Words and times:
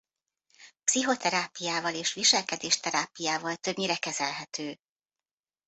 Pszichoterápiával 0.83 1.95
és 1.95 2.13
viselkedés 2.13 2.79
terápiával 2.79 3.55
többnyire 3.55 3.95
kezelhető. 3.97 4.77